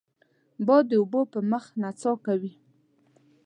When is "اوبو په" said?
1.01-1.39